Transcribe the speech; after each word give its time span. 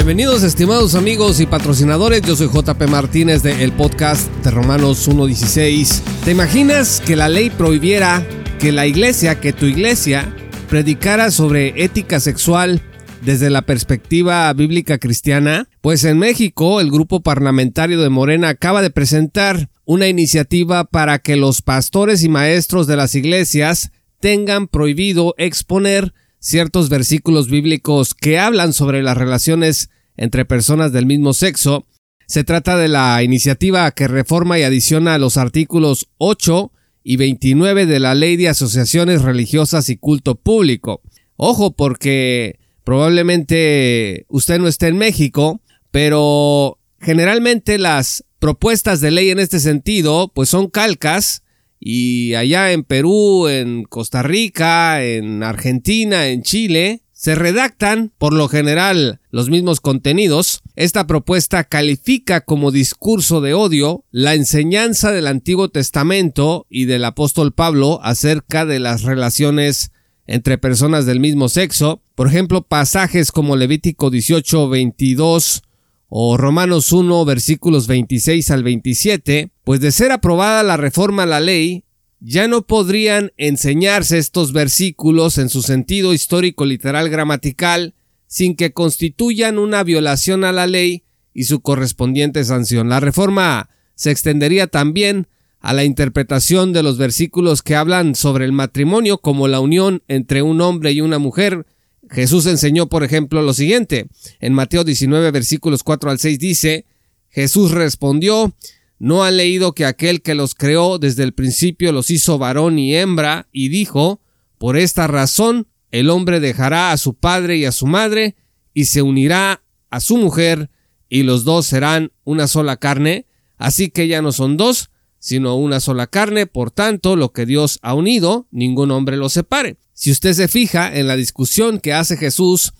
Bienvenidos 0.00 0.44
estimados 0.44 0.94
amigos 0.94 1.40
y 1.40 1.46
patrocinadores, 1.46 2.22
yo 2.22 2.34
soy 2.34 2.48
JP 2.48 2.88
Martínez 2.88 3.42
de 3.42 3.62
el 3.62 3.70
podcast 3.70 4.32
de 4.42 4.50
Romanos 4.50 5.06
1.16. 5.06 6.00
¿Te 6.24 6.30
imaginas 6.30 7.02
que 7.02 7.16
la 7.16 7.28
ley 7.28 7.50
prohibiera 7.50 8.26
que 8.58 8.72
la 8.72 8.86
iglesia, 8.86 9.40
que 9.40 9.52
tu 9.52 9.66
iglesia, 9.66 10.34
predicara 10.70 11.30
sobre 11.30 11.84
ética 11.84 12.18
sexual 12.18 12.80
desde 13.20 13.50
la 13.50 13.60
perspectiva 13.60 14.50
bíblica 14.54 14.96
cristiana? 14.96 15.68
Pues 15.82 16.02
en 16.04 16.18
México 16.18 16.80
el 16.80 16.90
grupo 16.90 17.20
parlamentario 17.20 18.00
de 18.00 18.08
Morena 18.08 18.48
acaba 18.48 18.80
de 18.80 18.88
presentar 18.88 19.68
una 19.84 20.08
iniciativa 20.08 20.84
para 20.84 21.18
que 21.18 21.36
los 21.36 21.60
pastores 21.60 22.24
y 22.24 22.30
maestros 22.30 22.86
de 22.86 22.96
las 22.96 23.14
iglesias 23.14 23.92
tengan 24.18 24.66
prohibido 24.66 25.34
exponer 25.36 26.14
ciertos 26.40 26.88
versículos 26.88 27.48
bíblicos 27.48 28.14
que 28.14 28.38
hablan 28.38 28.72
sobre 28.72 29.02
las 29.02 29.16
relaciones 29.16 29.90
entre 30.16 30.44
personas 30.44 30.92
del 30.92 31.06
mismo 31.06 31.32
sexo. 31.32 31.86
Se 32.26 32.44
trata 32.44 32.76
de 32.76 32.88
la 32.88 33.22
iniciativa 33.22 33.90
que 33.92 34.08
reforma 34.08 34.58
y 34.58 34.62
adiciona 34.62 35.18
los 35.18 35.36
artículos 35.36 36.08
8 36.18 36.72
y 37.02 37.16
29 37.16 37.86
de 37.86 38.00
la 38.00 38.14
Ley 38.14 38.36
de 38.36 38.48
Asociaciones 38.48 39.22
Religiosas 39.22 39.88
y 39.88 39.96
Culto 39.96 40.34
Público. 40.34 41.02
Ojo 41.36 41.72
porque 41.72 42.58
probablemente 42.84 44.26
usted 44.28 44.58
no 44.58 44.68
esté 44.68 44.88
en 44.88 44.98
México, 44.98 45.60
pero 45.90 46.78
generalmente 47.00 47.78
las 47.78 48.24
propuestas 48.38 49.00
de 49.00 49.10
ley 49.10 49.30
en 49.30 49.38
este 49.38 49.60
sentido 49.60 50.30
pues 50.34 50.48
son 50.48 50.68
calcas 50.68 51.42
y 51.80 52.34
allá 52.34 52.72
en 52.72 52.84
Perú, 52.84 53.48
en 53.48 53.84
Costa 53.84 54.22
Rica, 54.22 55.02
en 55.02 55.42
Argentina, 55.42 56.28
en 56.28 56.42
Chile, 56.42 57.02
se 57.12 57.34
redactan, 57.34 58.12
por 58.18 58.34
lo 58.34 58.48
general, 58.48 59.20
los 59.30 59.50
mismos 59.50 59.80
contenidos. 59.80 60.60
Esta 60.76 61.06
propuesta 61.06 61.64
califica 61.64 62.42
como 62.42 62.70
discurso 62.70 63.40
de 63.40 63.54
odio 63.54 64.04
la 64.10 64.34
enseñanza 64.34 65.10
del 65.12 65.26
Antiguo 65.26 65.68
Testamento 65.70 66.66
y 66.70 66.84
del 66.84 67.04
apóstol 67.04 67.52
Pablo 67.52 68.00
acerca 68.02 68.64
de 68.64 68.78
las 68.78 69.02
relaciones 69.02 69.90
entre 70.26 70.58
personas 70.58 71.06
del 71.06 71.20
mismo 71.20 71.48
sexo. 71.48 72.02
Por 72.14 72.26
ejemplo, 72.26 72.62
pasajes 72.62 73.32
como 73.32 73.56
Levítico 73.56 74.10
18, 74.10 74.68
22 74.68 75.62
o 76.10 76.36
Romanos 76.36 76.92
1 76.92 77.24
versículos 77.24 77.86
26 77.86 78.50
al 78.50 78.64
27, 78.64 79.52
pues 79.62 79.80
de 79.80 79.92
ser 79.92 80.10
aprobada 80.10 80.64
la 80.64 80.76
reforma 80.76 81.22
a 81.22 81.26
la 81.26 81.38
ley, 81.38 81.84
ya 82.18 82.48
no 82.48 82.62
podrían 82.62 83.32
enseñarse 83.36 84.18
estos 84.18 84.52
versículos 84.52 85.38
en 85.38 85.48
su 85.48 85.62
sentido 85.62 86.12
histórico 86.12 86.66
literal 86.66 87.08
gramatical 87.08 87.94
sin 88.26 88.56
que 88.56 88.72
constituyan 88.72 89.58
una 89.58 89.84
violación 89.84 90.44
a 90.44 90.52
la 90.52 90.66
ley 90.66 91.04
y 91.32 91.44
su 91.44 91.60
correspondiente 91.60 92.44
sanción. 92.44 92.88
La 92.88 92.98
reforma 92.98 93.70
se 93.94 94.10
extendería 94.10 94.66
también 94.66 95.28
a 95.60 95.72
la 95.72 95.84
interpretación 95.84 96.72
de 96.72 96.82
los 96.82 96.98
versículos 96.98 97.62
que 97.62 97.76
hablan 97.76 98.16
sobre 98.16 98.46
el 98.46 98.52
matrimonio 98.52 99.18
como 99.18 99.46
la 99.46 99.60
unión 99.60 100.02
entre 100.08 100.42
un 100.42 100.60
hombre 100.60 100.90
y 100.90 101.00
una 101.02 101.18
mujer, 101.18 101.66
Jesús 102.10 102.46
enseñó, 102.46 102.88
por 102.88 103.04
ejemplo, 103.04 103.40
lo 103.42 103.54
siguiente. 103.54 104.08
En 104.40 104.52
Mateo 104.52 104.84
19, 104.84 105.30
versículos 105.30 105.82
4 105.82 106.10
al 106.10 106.18
6 106.18 106.38
dice, 106.38 106.86
Jesús 107.28 107.70
respondió, 107.70 108.52
¿no 108.98 109.22
ha 109.22 109.30
leído 109.30 109.72
que 109.72 109.86
aquel 109.86 110.20
que 110.20 110.34
los 110.34 110.54
creó 110.54 110.98
desde 110.98 111.22
el 111.22 111.32
principio 111.32 111.92
los 111.92 112.10
hizo 112.10 112.36
varón 112.38 112.78
y 112.78 112.96
hembra? 112.96 113.48
Y 113.52 113.68
dijo, 113.68 114.20
por 114.58 114.76
esta 114.76 115.06
razón 115.06 115.68
el 115.92 116.10
hombre 116.10 116.40
dejará 116.40 116.92
a 116.92 116.96
su 116.96 117.14
padre 117.14 117.56
y 117.56 117.64
a 117.64 117.72
su 117.72 117.86
madre, 117.86 118.36
y 118.74 118.84
se 118.86 119.02
unirá 119.02 119.62
a 119.90 120.00
su 120.00 120.16
mujer, 120.16 120.70
y 121.08 121.24
los 121.24 121.44
dos 121.44 121.66
serán 121.66 122.12
una 122.24 122.46
sola 122.46 122.76
carne, 122.76 123.26
así 123.56 123.90
que 123.90 124.06
ya 124.06 124.22
no 124.22 124.32
son 124.32 124.56
dos, 124.56 124.90
sino 125.18 125.56
una 125.56 125.80
sola 125.80 126.06
carne, 126.06 126.46
por 126.46 126.70
tanto, 126.70 127.16
lo 127.16 127.32
que 127.32 127.46
Dios 127.46 127.78
ha 127.82 127.94
unido, 127.94 128.46
ningún 128.50 128.90
hombre 128.90 129.16
lo 129.16 129.28
separe. 129.28 129.76
Si 130.00 130.10
usted 130.10 130.32
se 130.32 130.48
fija 130.48 130.96
en 130.96 131.08
la 131.08 131.14
discusión 131.14 131.78
que 131.78 131.92
hace 131.92 132.16
Jesús, 132.16 132.72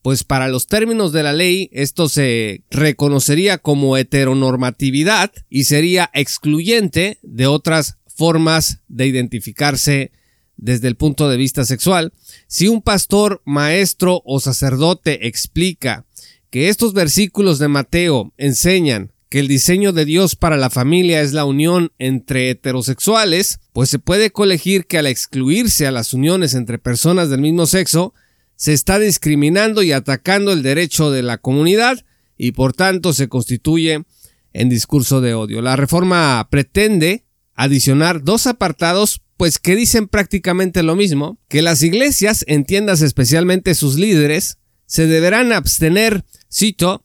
pues 0.00 0.24
para 0.24 0.48
los 0.48 0.66
términos 0.66 1.12
de 1.12 1.22
la 1.22 1.34
ley 1.34 1.68
esto 1.70 2.08
se 2.08 2.62
reconocería 2.70 3.58
como 3.58 3.98
heteronormatividad 3.98 5.32
y 5.50 5.64
sería 5.64 6.08
excluyente 6.14 7.18
de 7.20 7.46
otras 7.46 7.98
formas 8.06 8.78
de 8.88 9.06
identificarse 9.06 10.12
desde 10.56 10.88
el 10.88 10.96
punto 10.96 11.28
de 11.28 11.36
vista 11.36 11.66
sexual. 11.66 12.14
Si 12.46 12.68
un 12.68 12.80
pastor, 12.80 13.42
maestro 13.44 14.22
o 14.24 14.40
sacerdote 14.40 15.26
explica 15.26 16.06
que 16.48 16.70
estos 16.70 16.94
versículos 16.94 17.58
de 17.58 17.68
Mateo 17.68 18.32
enseñan 18.38 19.11
que 19.32 19.38
el 19.38 19.48
diseño 19.48 19.94
de 19.94 20.04
Dios 20.04 20.36
para 20.36 20.58
la 20.58 20.68
familia 20.68 21.22
es 21.22 21.32
la 21.32 21.46
unión 21.46 21.90
entre 21.98 22.50
heterosexuales, 22.50 23.60
pues 23.72 23.88
se 23.88 23.98
puede 23.98 24.30
colegir 24.30 24.84
que 24.84 24.98
al 24.98 25.06
excluirse 25.06 25.86
a 25.86 25.90
las 25.90 26.12
uniones 26.12 26.52
entre 26.52 26.78
personas 26.78 27.30
del 27.30 27.40
mismo 27.40 27.64
sexo, 27.64 28.12
se 28.56 28.74
está 28.74 28.98
discriminando 28.98 29.82
y 29.82 29.92
atacando 29.92 30.52
el 30.52 30.62
derecho 30.62 31.10
de 31.10 31.22
la 31.22 31.38
comunidad 31.38 32.04
y 32.36 32.52
por 32.52 32.74
tanto 32.74 33.14
se 33.14 33.28
constituye 33.28 34.04
en 34.52 34.68
discurso 34.68 35.22
de 35.22 35.32
odio. 35.32 35.62
La 35.62 35.76
reforma 35.76 36.46
pretende 36.50 37.24
adicionar 37.54 38.22
dos 38.24 38.46
apartados 38.46 39.22
pues 39.38 39.58
que 39.58 39.76
dicen 39.76 40.08
prácticamente 40.08 40.82
lo 40.82 40.94
mismo, 40.94 41.38
que 41.48 41.62
las 41.62 41.80
iglesias, 41.80 42.44
entiendas 42.48 43.00
especialmente 43.00 43.74
sus 43.74 43.94
líderes, 43.94 44.58
se 44.84 45.06
deberán 45.06 45.54
abstener, 45.54 46.22
cito, 46.52 47.02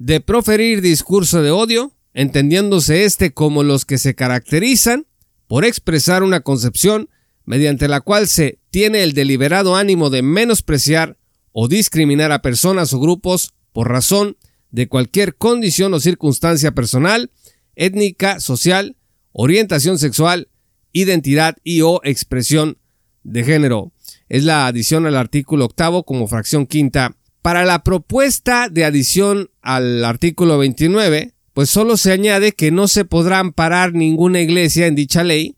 de 0.00 0.22
proferir 0.22 0.80
discurso 0.80 1.42
de 1.42 1.50
odio, 1.50 1.92
entendiéndose 2.14 3.04
este 3.04 3.34
como 3.34 3.62
los 3.62 3.84
que 3.84 3.98
se 3.98 4.14
caracterizan 4.14 5.06
por 5.46 5.66
expresar 5.66 6.22
una 6.22 6.40
concepción 6.40 7.10
mediante 7.44 7.86
la 7.86 8.00
cual 8.00 8.26
se 8.26 8.58
tiene 8.70 9.02
el 9.02 9.12
deliberado 9.12 9.76
ánimo 9.76 10.08
de 10.08 10.22
menospreciar 10.22 11.18
o 11.52 11.68
discriminar 11.68 12.32
a 12.32 12.40
personas 12.40 12.94
o 12.94 12.98
grupos 12.98 13.52
por 13.74 13.90
razón 13.90 14.38
de 14.70 14.88
cualquier 14.88 15.36
condición 15.36 15.92
o 15.92 16.00
circunstancia 16.00 16.72
personal, 16.72 17.30
étnica, 17.76 18.40
social, 18.40 18.96
orientación 19.32 19.98
sexual, 19.98 20.48
identidad 20.92 21.58
y 21.62 21.82
o 21.82 22.00
expresión 22.04 22.78
de 23.22 23.44
género. 23.44 23.92
Es 24.30 24.44
la 24.44 24.66
adición 24.66 25.04
al 25.04 25.16
artículo 25.16 25.66
octavo 25.66 26.04
como 26.04 26.26
fracción 26.26 26.66
quinta 26.66 27.18
para 27.42 27.64
la 27.64 27.82
propuesta 27.82 28.68
de 28.68 28.84
adición 28.84 29.50
al 29.62 30.04
artículo 30.04 30.58
29, 30.58 31.34
pues 31.52 31.70
solo 31.70 31.96
se 31.96 32.12
añade 32.12 32.52
que 32.52 32.70
no 32.70 32.88
se 32.88 33.04
podrá 33.04 33.38
amparar 33.38 33.92
ninguna 33.92 34.40
iglesia 34.40 34.86
en 34.86 34.94
dicha 34.94 35.24
ley, 35.24 35.56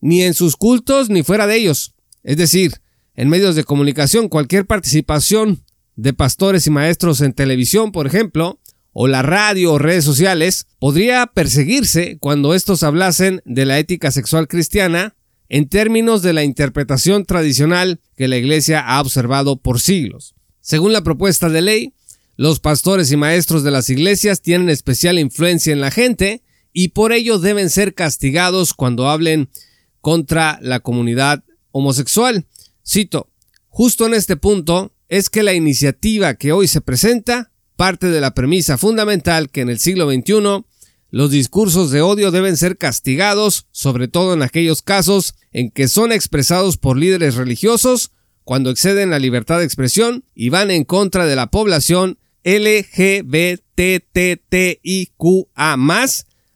ni 0.00 0.22
en 0.22 0.34
sus 0.34 0.56
cultos 0.56 1.10
ni 1.10 1.22
fuera 1.22 1.46
de 1.46 1.56
ellos. 1.56 1.94
Es 2.22 2.36
decir, 2.36 2.80
en 3.14 3.28
medios 3.28 3.56
de 3.56 3.64
comunicación, 3.64 4.28
cualquier 4.28 4.66
participación 4.66 5.64
de 5.96 6.12
pastores 6.12 6.66
y 6.66 6.70
maestros 6.70 7.20
en 7.20 7.32
televisión, 7.32 7.92
por 7.92 8.06
ejemplo, 8.06 8.60
o 8.92 9.06
la 9.08 9.22
radio 9.22 9.72
o 9.72 9.78
redes 9.78 10.04
sociales, 10.04 10.66
podría 10.78 11.26
perseguirse 11.26 12.18
cuando 12.20 12.54
estos 12.54 12.82
hablasen 12.82 13.42
de 13.44 13.64
la 13.64 13.78
ética 13.78 14.10
sexual 14.10 14.48
cristiana 14.48 15.16
en 15.48 15.68
términos 15.68 16.22
de 16.22 16.32
la 16.32 16.44
interpretación 16.44 17.24
tradicional 17.24 18.00
que 18.16 18.28
la 18.28 18.36
Iglesia 18.36 18.80
ha 18.80 19.00
observado 19.00 19.56
por 19.56 19.80
siglos. 19.80 20.34
Según 20.68 20.92
la 20.92 21.02
propuesta 21.02 21.48
de 21.48 21.62
ley, 21.62 21.94
los 22.36 22.60
pastores 22.60 23.10
y 23.10 23.16
maestros 23.16 23.62
de 23.62 23.70
las 23.70 23.88
iglesias 23.88 24.42
tienen 24.42 24.68
especial 24.68 25.18
influencia 25.18 25.72
en 25.72 25.80
la 25.80 25.90
gente 25.90 26.42
y 26.74 26.88
por 26.88 27.14
ello 27.14 27.38
deben 27.38 27.70
ser 27.70 27.94
castigados 27.94 28.74
cuando 28.74 29.08
hablen 29.08 29.48
contra 30.02 30.58
la 30.60 30.80
comunidad 30.80 31.42
homosexual. 31.70 32.44
Cito, 32.86 33.30
justo 33.70 34.04
en 34.04 34.12
este 34.12 34.36
punto 34.36 34.92
es 35.08 35.30
que 35.30 35.42
la 35.42 35.54
iniciativa 35.54 36.34
que 36.34 36.52
hoy 36.52 36.68
se 36.68 36.82
presenta 36.82 37.50
parte 37.76 38.08
de 38.08 38.20
la 38.20 38.34
premisa 38.34 38.76
fundamental 38.76 39.48
que 39.48 39.62
en 39.62 39.70
el 39.70 39.78
siglo 39.78 40.10
XXI 40.12 40.66
los 41.08 41.30
discursos 41.30 41.90
de 41.90 42.02
odio 42.02 42.30
deben 42.30 42.58
ser 42.58 42.76
castigados, 42.76 43.68
sobre 43.70 44.06
todo 44.06 44.34
en 44.34 44.42
aquellos 44.42 44.82
casos 44.82 45.34
en 45.50 45.70
que 45.70 45.88
son 45.88 46.12
expresados 46.12 46.76
por 46.76 46.98
líderes 46.98 47.36
religiosos 47.36 48.12
cuando 48.48 48.70
exceden 48.70 49.10
la 49.10 49.18
libertad 49.18 49.58
de 49.58 49.66
expresión 49.66 50.24
y 50.34 50.48
van 50.48 50.70
en 50.70 50.84
contra 50.84 51.26
de 51.26 51.36
la 51.36 51.50
población 51.50 52.18
LGBTTIQA 52.44 53.36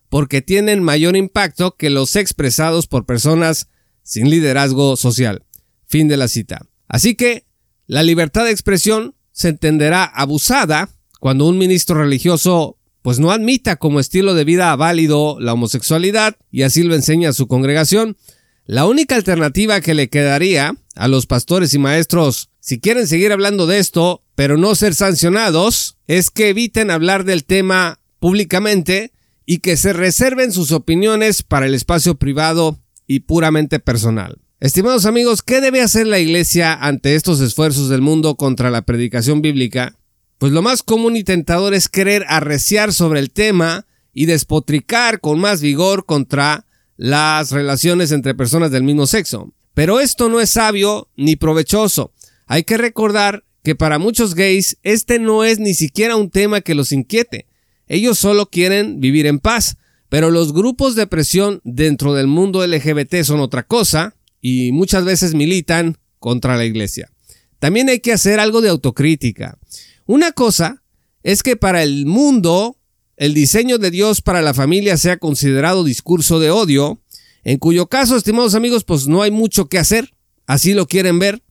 porque 0.09 0.41
tienen 0.41 0.83
mayor 0.83 1.17
impacto 1.17 1.77
que 1.77 1.91
los 1.91 2.17
expresados 2.17 2.87
por 2.87 3.05
personas 3.05 3.69
sin 4.03 4.31
liderazgo 4.31 4.97
social. 4.97 5.45
Fin 5.87 6.09
de 6.09 6.17
la 6.17 6.29
cita. 6.29 6.63
Así 6.89 7.15
que 7.15 7.45
la 7.87 8.03
libertad 8.03 8.47
de 8.47 8.53
expresión 8.53 9.15
se 9.33 9.51
entenderá 9.51 10.05
abusada 10.05 10.89
cuando 11.21 11.47
un 11.47 11.59
ministro 11.59 11.97
religioso 11.97 12.79
pues 13.03 13.19
no 13.19 13.33
admita 13.33 13.77
como 13.77 14.01
estilo 14.01 14.33
de 14.33 14.45
vida 14.45 14.75
válido 14.77 15.37
la 15.41 15.53
homosexualidad 15.53 16.39
y 16.51 16.63
así 16.63 16.85
lo 16.85 16.95
enseña 16.95 17.29
a 17.29 17.35
su 17.35 17.49
congregación. 17.49 18.17
La 18.65 18.87
única 18.87 19.17
alternativa 19.17 19.81
que 19.81 19.95
le 19.95 20.09
quedaría 20.09 20.77
a 20.95 21.09
los 21.09 21.27
pastores 21.27 21.75
y 21.75 21.79
maestros, 21.79 22.51
si 22.61 22.79
quieren 22.79 23.09
seguir 23.09 23.33
hablando 23.33 23.67
de 23.67 23.79
esto, 23.79 24.23
pero 24.37 24.57
no 24.57 24.77
ser 24.77 24.95
sancionados, 24.95 25.97
es 26.07 26.31
que 26.31 26.51
eviten 26.51 26.91
hablar 26.93 27.25
del 27.25 27.45
tema 27.45 27.99
públicamente 28.21 29.13
y 29.47 29.59
que 29.59 29.77
se 29.77 29.93
reserven 29.93 30.53
sus 30.53 30.71
opiniones 30.71 31.43
para 31.43 31.67
el 31.67 31.75
espacio 31.75 32.15
privado 32.15 32.79
y 33.09 33.21
puramente 33.21 33.81
personal. 33.81 34.39
Estimados 34.61 35.07
amigos, 35.07 35.43
¿qué 35.43 35.61
debe 35.61 35.83
hacer 35.83 36.07
la 36.07 36.21
Iglesia 36.21 36.73
ante 36.73 37.17
estos 37.17 37.41
esfuerzos 37.41 37.89
del 37.89 38.01
mundo 38.01 38.37
contra 38.37 38.71
la 38.71 38.83
predicación 38.83 39.43
bíblica? 39.43 39.99
Pues 40.39 40.53
lo 40.53 40.63
más 40.63 40.85
común 40.85 41.17
y 41.17 41.25
tentador 41.25 41.75
es 41.75 41.89
querer 41.89 42.25
arreciar 42.29 42.93
sobre 42.93 43.19
el 43.19 43.33
tema 43.33 43.87
y 44.13 44.27
despotricar 44.27 45.19
con 45.19 45.41
más 45.41 45.61
vigor 45.61 46.07
contra 46.07 46.65
las 46.97 47.51
relaciones 47.51 48.13
entre 48.13 48.35
personas 48.35 48.71
del 48.71 48.83
mismo 48.83 49.07
sexo. 49.07 49.53
Pero 49.75 50.01
esto 50.01 50.29
no 50.29 50.41
es 50.41 50.51
sabio 50.51 51.09
ni 51.17 51.37
provechoso. 51.37 52.13
Hay 52.47 52.65
que 52.65 52.77
recordar 52.77 53.45
que 53.63 53.75
para 53.75 53.99
muchos 53.99 54.35
gays 54.35 54.79
este 54.83 55.19
no 55.19 55.45
es 55.45 55.59
ni 55.59 55.75
siquiera 55.75 56.17
un 56.17 56.31
tema 56.31 56.61
que 56.61 56.75
los 56.75 56.93
inquiete. 56.93 57.47
Ellos 57.87 58.19
solo 58.19 58.47
quieren 58.47 59.01
vivir 59.01 59.27
en 59.27 59.39
paz. 59.39 59.77
Pero 60.13 60.31
los 60.31 60.53
grupos 60.53 60.95
de 60.95 61.07
presión 61.07 61.63
dentro 61.65 62.13
del 62.13 62.27
mundo 62.27 62.67
LGBT 62.67 63.23
son 63.23 63.41
otra 63.41 63.63
cosa 63.63 64.15
y 64.43 64.71
muchas 64.71 65.07
veces 65.07 65.33
militan 65.33 65.97
contra 66.19 66.59
la 66.59 66.67
iglesia. 66.67 67.11
También 67.59 67.89
hay 67.89 68.01
que 68.01 68.13
hacer 68.13 68.39
algo 68.39 68.61
de 68.61 68.69
autocrítica. 68.69 69.59
Una 70.05 70.33
cosa 70.33 70.83
es 71.23 71.43
que 71.43 71.57
para 71.57 71.83
el 71.83 72.05
mundo 72.05 72.77
el 73.17 73.35
diseño 73.35 73.79
de 73.79 73.91
Dios 73.91 74.21
para 74.21 74.43
la 74.43 74.55
familia 74.55 74.97
sea 74.97 75.19
considerado 75.19 75.85
discurso 75.85 76.41
de 76.41 76.51
odio, 76.51 77.01
en 77.45 77.59
cuyo 77.59 77.89
caso, 77.89 78.17
estimados 78.17 78.55
amigos, 78.55 78.85
pues 78.85 79.09
no 79.09 79.23
hay 79.23 79.31
mucho 79.31 79.69
que 79.69 79.79
hacer, 79.79 80.15
así 80.47 80.75
lo 80.75 80.87
quieren 80.87 81.19
ver. 81.19 81.43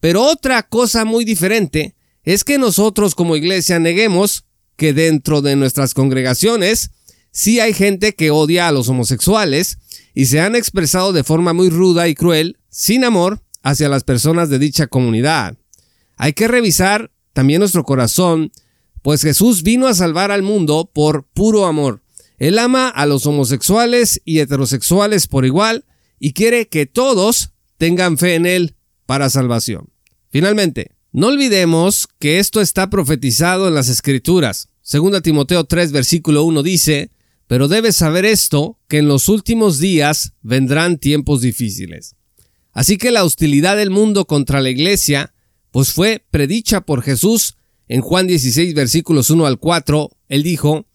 Pero 0.00 0.22
otra 0.22 0.62
cosa 0.62 1.04
muy 1.04 1.24
diferente 1.24 1.94
es 2.24 2.44
que 2.44 2.58
nosotros 2.58 3.14
como 3.14 3.36
iglesia 3.36 3.78
neguemos 3.78 4.44
que 4.76 4.92
dentro 4.92 5.42
de 5.42 5.56
nuestras 5.56 5.94
congregaciones 5.94 6.90
sí 7.30 7.60
hay 7.60 7.72
gente 7.72 8.14
que 8.14 8.30
odia 8.30 8.68
a 8.68 8.72
los 8.72 8.88
homosexuales 8.88 9.78
y 10.14 10.26
se 10.26 10.40
han 10.40 10.56
expresado 10.56 11.12
de 11.12 11.24
forma 11.24 11.52
muy 11.52 11.70
ruda 11.70 12.08
y 12.08 12.14
cruel, 12.14 12.58
sin 12.68 13.04
amor, 13.04 13.42
hacia 13.62 13.88
las 13.88 14.04
personas 14.04 14.48
de 14.50 14.58
dicha 14.58 14.86
comunidad. 14.86 15.56
Hay 16.16 16.32
que 16.32 16.48
revisar 16.48 17.10
también 17.32 17.60
nuestro 17.60 17.84
corazón, 17.84 18.52
pues 19.02 19.22
Jesús 19.22 19.62
vino 19.62 19.86
a 19.86 19.94
salvar 19.94 20.30
al 20.30 20.42
mundo 20.42 20.90
por 20.92 21.24
puro 21.24 21.66
amor. 21.66 22.02
Él 22.38 22.58
ama 22.58 22.88
a 22.88 23.06
los 23.06 23.26
homosexuales 23.26 24.20
y 24.24 24.38
heterosexuales 24.38 25.26
por 25.26 25.44
igual 25.44 25.84
y 26.18 26.32
quiere 26.32 26.68
que 26.68 26.86
todos 26.86 27.50
tengan 27.78 28.16
fe 28.16 28.36
en 28.36 28.46
Él 28.46 28.76
para 29.06 29.30
salvación. 29.30 29.90
Finalmente, 30.30 30.92
no 31.12 31.28
olvidemos 31.28 32.08
que 32.18 32.38
esto 32.38 32.60
está 32.60 32.88
profetizado 32.88 33.68
en 33.68 33.74
las 33.74 33.88
Escrituras. 33.88 34.68
2 34.90 35.22
Timoteo 35.22 35.64
3, 35.64 35.92
versículo 35.92 36.44
1 36.44 36.62
dice, 36.62 37.10
pero 37.46 37.68
debes 37.68 37.96
saber 37.96 38.24
esto, 38.24 38.78
que 38.88 38.98
en 38.98 39.08
los 39.08 39.28
últimos 39.28 39.78
días 39.78 40.32
vendrán 40.42 40.96
tiempos 40.96 41.42
difíciles. 41.42 42.16
Así 42.72 42.96
que 42.96 43.10
la 43.10 43.24
hostilidad 43.24 43.76
del 43.76 43.90
mundo 43.90 44.24
contra 44.26 44.60
la 44.60 44.70
iglesia, 44.70 45.34
pues 45.70 45.92
fue 45.92 46.24
predicha 46.30 46.80
por 46.80 47.02
Jesús 47.02 47.56
en 47.88 48.00
Juan 48.00 48.26
16 48.26 48.74
versículos 48.74 49.30
1 49.30 49.46
al 49.46 49.58
4. 49.58 50.10
Él 50.28 50.42
dijo, 50.42 50.86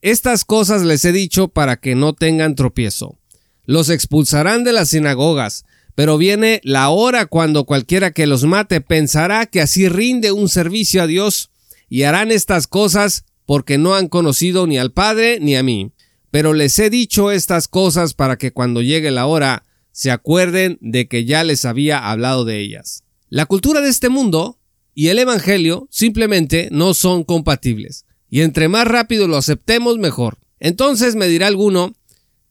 Estas 0.00 0.44
cosas 0.44 0.82
les 0.82 1.04
he 1.04 1.12
dicho 1.12 1.48
para 1.48 1.76
que 1.76 1.94
no 1.94 2.12
tengan 2.12 2.54
tropiezo. 2.54 3.18
Los 3.64 3.90
expulsarán 3.90 4.64
de 4.64 4.72
las 4.72 4.90
sinagogas, 4.90 5.64
pero 5.94 6.18
viene 6.18 6.60
la 6.64 6.88
hora 6.90 7.26
cuando 7.26 7.64
cualquiera 7.64 8.10
que 8.10 8.26
los 8.26 8.44
mate 8.44 8.80
pensará 8.80 9.46
que 9.46 9.60
así 9.60 9.88
rinde 9.88 10.32
un 10.32 10.48
servicio 10.48 11.02
a 11.02 11.06
Dios, 11.06 11.50
y 11.88 12.04
harán 12.04 12.30
estas 12.30 12.66
cosas 12.66 13.24
porque 13.46 13.78
no 13.78 13.94
han 13.94 14.08
conocido 14.08 14.66
ni 14.66 14.78
al 14.78 14.92
Padre 14.92 15.38
ni 15.40 15.56
a 15.56 15.62
mí 15.62 15.92
pero 16.32 16.54
les 16.54 16.78
he 16.78 16.88
dicho 16.88 17.30
estas 17.30 17.68
cosas 17.68 18.14
para 18.14 18.38
que 18.38 18.52
cuando 18.52 18.80
llegue 18.80 19.10
la 19.10 19.26
hora 19.26 19.64
se 19.92 20.10
acuerden 20.10 20.78
de 20.80 21.06
que 21.06 21.26
ya 21.26 21.44
les 21.44 21.66
había 21.66 22.10
hablado 22.10 22.46
de 22.46 22.58
ellas. 22.58 23.04
La 23.28 23.44
cultura 23.44 23.82
de 23.82 23.90
este 23.90 24.08
mundo 24.08 24.58
y 24.94 25.08
el 25.08 25.18
Evangelio 25.18 25.88
simplemente 25.90 26.68
no 26.70 26.94
son 26.94 27.24
compatibles, 27.24 28.06
y 28.28 28.40
entre 28.40 28.68
más 28.68 28.86
rápido 28.86 29.28
lo 29.28 29.36
aceptemos 29.36 29.98
mejor. 29.98 30.38
Entonces 30.60 31.16
me 31.16 31.28
dirá 31.28 31.48
alguno, 31.48 31.92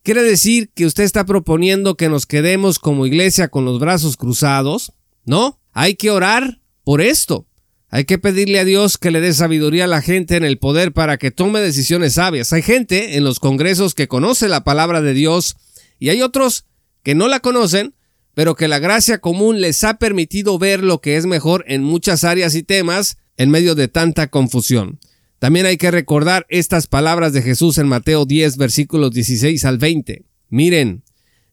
¿quiere 0.03 0.23
decir 0.23 0.69
que 0.73 0.85
usted 0.85 1.03
está 1.03 1.25
proponiendo 1.25 1.95
que 1.95 2.09
nos 2.09 2.25
quedemos 2.25 2.77
como 2.79 3.05
iglesia 3.05 3.47
con 3.47 3.65
los 3.65 3.79
brazos 3.79 4.17
cruzados? 4.17 4.91
No, 5.25 5.59
hay 5.71 5.95
que 5.95 6.11
orar 6.11 6.61
por 6.83 7.01
esto. 7.01 7.47
Hay 7.93 8.05
que 8.05 8.17
pedirle 8.17 8.59
a 8.59 8.65
Dios 8.65 8.97
que 8.97 9.11
le 9.11 9.19
dé 9.19 9.33
sabiduría 9.33 9.83
a 9.83 9.87
la 9.87 10.01
gente 10.01 10.37
en 10.37 10.45
el 10.45 10.57
poder 10.57 10.93
para 10.93 11.17
que 11.17 11.29
tome 11.29 11.59
decisiones 11.59 12.13
sabias. 12.13 12.53
Hay 12.53 12.61
gente 12.61 13.17
en 13.17 13.25
los 13.25 13.39
congresos 13.39 13.93
que 13.93 14.07
conoce 14.07 14.47
la 14.47 14.63
palabra 14.63 15.01
de 15.01 15.13
Dios 15.13 15.57
y 15.99 16.09
hay 16.09 16.21
otros 16.21 16.65
que 17.03 17.15
no 17.15 17.27
la 17.27 17.41
conocen, 17.41 17.93
pero 18.33 18.55
que 18.55 18.67
la 18.67 18.79
gracia 18.79 19.19
común 19.19 19.61
les 19.61 19.83
ha 19.83 19.95
permitido 19.95 20.57
ver 20.57 20.83
lo 20.83 21.01
que 21.01 21.17
es 21.17 21.25
mejor 21.25 21.63
en 21.67 21.83
muchas 21.83 22.23
áreas 22.23 22.55
y 22.55 22.63
temas 22.63 23.17
en 23.37 23.49
medio 23.49 23.75
de 23.75 23.87
tanta 23.87 24.27
confusión. 24.27 24.99
También 25.39 25.65
hay 25.65 25.77
que 25.77 25.91
recordar 25.91 26.45
estas 26.49 26.87
palabras 26.87 27.33
de 27.33 27.41
Jesús 27.41 27.77
en 27.77 27.87
Mateo 27.87 28.25
10 28.25 28.57
versículos 28.57 29.11
16 29.11 29.65
al 29.65 29.77
20. 29.79 30.25
Miren, 30.49 31.03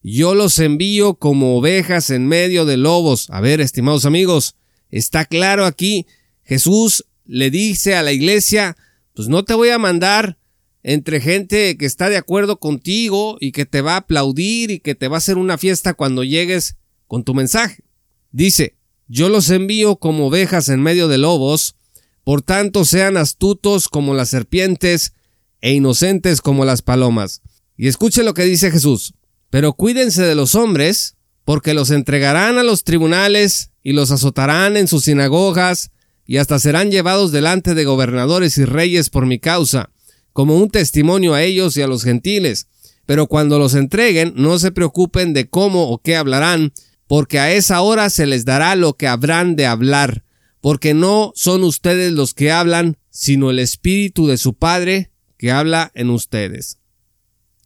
yo 0.02 0.34
los 0.34 0.58
envío 0.58 1.14
como 1.14 1.56
ovejas 1.56 2.10
en 2.10 2.26
medio 2.26 2.66
de 2.66 2.76
lobos. 2.76 3.28
A 3.30 3.40
ver, 3.40 3.60
estimados 3.60 4.04
amigos, 4.04 4.56
está 4.90 5.25
claro 5.25 5.64
aquí 5.64 6.06
Jesús 6.44 7.04
le 7.26 7.50
dice 7.50 7.94
a 7.94 8.02
la 8.02 8.12
iglesia, 8.12 8.76
pues 9.14 9.28
no 9.28 9.44
te 9.44 9.54
voy 9.54 9.69
a 9.69 9.78
mandar 9.78 10.38
entre 10.82 11.20
gente 11.20 11.76
que 11.76 11.86
está 11.86 12.08
de 12.08 12.16
acuerdo 12.16 12.58
contigo 12.58 13.36
y 13.40 13.52
que 13.52 13.66
te 13.66 13.80
va 13.80 13.94
a 13.94 13.98
aplaudir 13.98 14.70
y 14.70 14.80
que 14.80 14.94
te 14.94 15.08
va 15.08 15.16
a 15.16 15.19
hacer 15.19 15.38
una 15.38 15.58
fiesta 15.58 15.94
cuando 15.94 16.25
llegues 16.25 16.76
con 17.06 17.25
tu 17.25 17.34
mensaje. 17.34 17.84
Dice, 18.30 18.76
yo 19.08 19.28
los 19.28 19.50
envío 19.50 19.96
como 19.96 20.26
ovejas 20.26 20.69
en 20.69 20.82
medio 20.82 21.08
de 21.08 21.19
lobos, 21.19 21.76
por 22.25 22.42
tanto 22.42 22.84
sean 22.84 23.16
astutos 23.16 23.88
como 23.88 24.14
las 24.14 24.28
serpientes 24.28 25.14
e 25.60 25.72
inocentes 25.72 26.40
como 26.40 26.64
las 26.64 26.82
palomas. 26.82 27.42
Y 27.76 27.88
escuche 27.88 28.22
lo 28.22 28.34
que 28.34 28.44
dice 28.44 28.70
Jesús, 28.70 29.14
pero 29.50 29.72
cuídense 29.72 30.22
de 30.22 30.34
los 30.34 30.54
hombres, 30.54 31.16
porque 31.44 31.72
los 31.72 31.90
entregarán 31.90 32.58
a 32.58 32.62
los 32.62 32.84
tribunales 32.84 33.70
y 33.82 33.92
los 33.92 34.10
azotarán 34.10 34.76
en 34.76 34.88
sus 34.88 35.04
sinagogas, 35.04 35.90
y 36.26 36.37
hasta 36.37 36.58
serán 36.58 36.90
llevados 36.90 37.32
delante 37.32 37.75
de 37.75 37.87
gobernadores 37.87 38.58
y 38.58 38.66
reyes 38.66 39.08
por 39.08 39.25
mi 39.25 39.38
causa, 39.38 39.90
como 40.38 40.57
un 40.57 40.71
testimonio 40.71 41.35
a 41.35 41.42
ellos 41.42 41.76
y 41.76 41.83
a 41.83 41.88
los 41.88 42.04
gentiles. 42.04 42.68
Pero 43.07 43.26
cuando 43.26 43.59
los 43.59 43.75
entreguen, 43.75 44.35
no 44.37 44.61
se 44.61 44.71
preocupen 44.71 45.33
de 45.33 45.49
cómo 45.49 45.90
o 45.90 46.00
qué 46.00 46.14
hablarán, 46.14 46.73
porque 47.09 47.40
a 47.40 47.50
esa 47.52 47.80
hora 47.80 48.09
se 48.09 48.25
les 48.25 48.45
dará 48.45 48.76
lo 48.76 48.97
que 48.97 49.09
habrán 49.09 49.57
de 49.57 49.66
hablar, 49.66 50.23
porque 50.61 50.95
no 50.95 51.33
son 51.35 51.64
ustedes 51.64 52.12
los 52.12 52.35
que 52.35 52.52
hablan, 52.52 52.99
sino 53.11 53.50
el 53.50 53.59
Espíritu 53.59 54.28
de 54.28 54.38
su 54.38 54.54
Padre 54.54 55.11
que 55.38 55.50
habla 55.50 55.90
en 55.97 56.09
ustedes. 56.09 56.78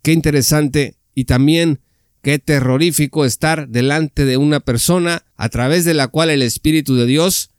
Qué 0.01 0.13
interesante 0.13 0.97
y 1.15 1.27
también 1.27 1.81
qué 2.23 2.39
terrorífico 2.39 3.27
estar 3.27 3.69
delante 3.69 4.25
de 4.25 4.39
una 4.39 4.61
persona 4.61 5.27
a 5.37 5.51
través 5.51 5.85
de 5.85 5.93
la 5.93 6.09
cual 6.09 6.31
el 6.31 6.41
Espíritu 6.41 6.95
de 6.97 7.05
Dios 7.05 7.51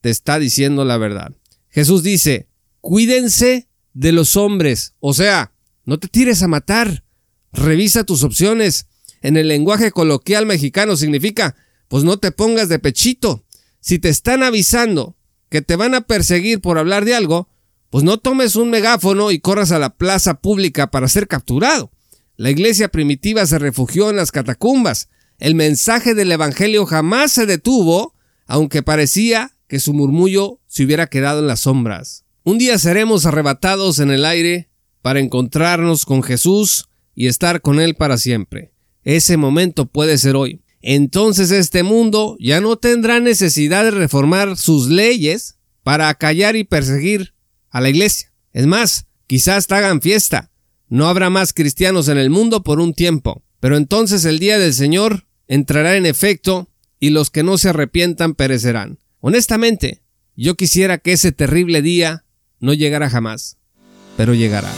te 0.00 0.10
está 0.10 0.38
diciendo 0.38 0.84
la 0.84 0.96
verdad. 0.96 1.32
Jesús 1.70 2.04
dice, 2.04 2.46
cuídense 2.80 3.66
de 3.94 4.12
los 4.12 4.36
hombres, 4.36 4.94
o 5.00 5.14
sea, 5.14 5.52
no 5.84 5.98
te 5.98 6.08
tires 6.08 6.42
a 6.42 6.48
matar, 6.48 7.04
revisa 7.52 8.04
tus 8.04 8.22
opciones. 8.22 8.86
En 9.22 9.36
el 9.36 9.48
lenguaje 9.48 9.90
coloquial 9.90 10.46
mexicano 10.46 10.96
significa, 10.96 11.56
pues 11.88 12.04
no 12.04 12.18
te 12.18 12.32
pongas 12.32 12.68
de 12.68 12.78
pechito. 12.78 13.44
Si 13.80 13.98
te 13.98 14.08
están 14.08 14.42
avisando 14.42 15.16
que 15.48 15.62
te 15.62 15.76
van 15.76 15.94
a 15.94 16.02
perseguir 16.02 16.60
por 16.60 16.78
hablar 16.78 17.04
de 17.04 17.14
algo, 17.14 17.48
pues 17.90 18.04
no 18.04 18.18
tomes 18.18 18.56
un 18.56 18.70
megáfono 18.70 19.32
y 19.32 19.40
corras 19.40 19.72
a 19.72 19.78
la 19.78 19.96
plaza 19.96 20.34
pública 20.34 20.90
para 20.90 21.08
ser 21.08 21.26
capturado. 21.26 21.90
La 22.36 22.50
iglesia 22.50 22.88
primitiva 22.88 23.44
se 23.46 23.58
refugió 23.58 24.08
en 24.08 24.16
las 24.16 24.30
catacumbas. 24.30 25.08
El 25.38 25.54
mensaje 25.54 26.14
del 26.14 26.30
Evangelio 26.30 26.86
jamás 26.86 27.32
se 27.32 27.46
detuvo, 27.46 28.14
aunque 28.46 28.82
parecía 28.82 29.56
que 29.66 29.80
su 29.80 29.92
murmullo 29.92 30.60
se 30.66 30.84
hubiera 30.84 31.08
quedado 31.08 31.40
en 31.40 31.48
las 31.48 31.60
sombras. 31.60 32.24
Un 32.42 32.56
día 32.56 32.78
seremos 32.78 33.26
arrebatados 33.26 33.98
en 33.98 34.10
el 34.10 34.24
aire 34.24 34.70
para 35.02 35.20
encontrarnos 35.20 36.06
con 36.06 36.22
Jesús 36.22 36.88
y 37.14 37.26
estar 37.26 37.60
con 37.60 37.80
Él 37.80 37.94
para 37.94 38.16
siempre. 38.16 38.72
Ese 39.04 39.36
momento 39.36 39.86
puede 39.86 40.16
ser 40.16 40.36
hoy. 40.36 40.62
Entonces 40.80 41.50
este 41.50 41.82
mundo 41.82 42.38
ya 42.40 42.62
no 42.62 42.76
tendrá 42.76 43.20
necesidad 43.20 43.84
de 43.84 43.90
reformar 43.90 44.56
sus 44.56 44.88
leyes 44.88 45.58
para 45.82 46.08
acallar 46.08 46.56
y 46.56 46.64
perseguir 46.64 47.34
a 47.68 47.82
la 47.82 47.90
iglesia. 47.90 48.32
Es 48.54 48.66
más, 48.66 49.06
quizás 49.26 49.70
hagan 49.70 50.00
fiesta. 50.00 50.50
No 50.88 51.08
habrá 51.08 51.28
más 51.28 51.52
cristianos 51.52 52.08
en 52.08 52.16
el 52.16 52.30
mundo 52.30 52.62
por 52.62 52.80
un 52.80 52.94
tiempo. 52.94 53.42
Pero 53.60 53.76
entonces 53.76 54.24
el 54.24 54.38
día 54.38 54.58
del 54.58 54.72
Señor 54.72 55.26
entrará 55.46 55.96
en 55.96 56.06
efecto 56.06 56.70
y 56.98 57.10
los 57.10 57.30
que 57.30 57.42
no 57.42 57.58
se 57.58 57.68
arrepientan 57.68 58.34
perecerán. 58.34 58.98
Honestamente, 59.20 60.02
Yo 60.36 60.56
quisiera 60.56 60.96
que 60.96 61.12
ese 61.12 61.32
terrible 61.32 61.82
día 61.82 62.24
no 62.60 62.74
llegara 62.74 63.10
jamás, 63.10 63.56
pero 64.16 64.34
llegará. 64.34 64.70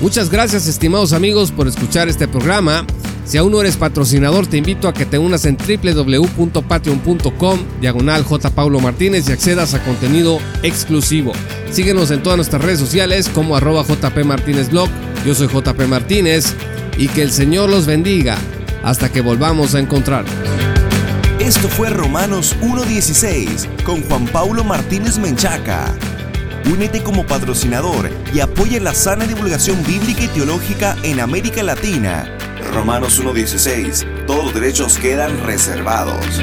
Muchas 0.00 0.30
gracias 0.30 0.66
estimados 0.66 1.12
amigos 1.12 1.52
por 1.52 1.68
escuchar 1.68 2.08
este 2.08 2.26
programa. 2.26 2.84
Si 3.26 3.36
aún 3.36 3.52
no 3.52 3.60
eres 3.60 3.76
patrocinador, 3.76 4.46
te 4.46 4.56
invito 4.56 4.88
a 4.88 4.94
que 4.94 5.04
te 5.06 5.18
unas 5.18 5.44
en 5.44 5.56
www.patreon.com 5.56 7.60
diagonal 7.80 8.24
J. 8.24 8.50
Martínez 8.82 9.28
y 9.28 9.32
accedas 9.32 9.74
a 9.74 9.84
contenido 9.84 10.40
exclusivo. 10.62 11.32
Síguenos 11.70 12.10
en 12.10 12.22
todas 12.22 12.38
nuestras 12.38 12.64
redes 12.64 12.80
sociales 12.80 13.28
como 13.28 13.54
arroba 13.54 13.84
JP 13.84 14.24
Martínez 14.24 14.70
Blog. 14.70 14.88
Yo 15.24 15.34
soy 15.34 15.48
JP 15.48 15.86
Martínez 15.86 16.54
y 16.96 17.08
que 17.08 17.20
el 17.22 17.30
Señor 17.30 17.68
los 17.68 17.84
bendiga 17.86 18.38
hasta 18.82 19.12
que 19.12 19.20
volvamos 19.20 19.74
a 19.74 19.80
encontrar. 19.80 20.24
Esto 21.38 21.68
fue 21.68 21.90
Romanos 21.90 22.56
1.16 22.62 23.82
con 23.84 24.00
Juan 24.02 24.24
Paulo 24.26 24.64
Martínez 24.64 25.18
Menchaca. 25.18 25.94
Únete 26.72 27.02
como 27.02 27.26
patrocinador 27.26 28.08
y 28.32 28.38
apoya 28.38 28.78
la 28.78 28.94
sana 28.94 29.26
divulgación 29.26 29.82
bíblica 29.84 30.22
y 30.22 30.28
teológica 30.28 30.96
en 31.02 31.18
América 31.18 31.64
Latina. 31.64 32.38
Romanos 32.72 33.20
1.16. 33.20 34.26
Todos 34.26 34.44
los 34.44 34.54
derechos 34.54 34.96
quedan 34.98 35.44
reservados. 35.44 36.40